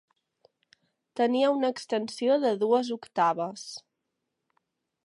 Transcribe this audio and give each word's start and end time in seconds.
Tenia 1.21 1.51
una 1.57 1.71
extensió 1.75 2.39
de 2.47 2.55
dues 2.65 2.91
octaves. 2.99 3.71